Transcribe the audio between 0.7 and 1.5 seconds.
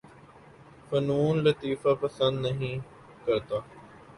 فنون